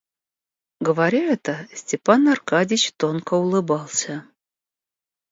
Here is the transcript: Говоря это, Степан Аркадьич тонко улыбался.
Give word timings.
Говоря 0.79 1.19
это, 1.31 1.67
Степан 1.75 2.27
Аркадьич 2.27 2.91
тонко 2.93 3.35
улыбался. 3.35 4.25